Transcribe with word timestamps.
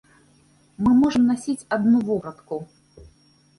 Мы 0.85 0.93
можам 1.01 1.23
насіць 1.33 1.67
адну 1.79 1.97
вопратку. 2.09 2.61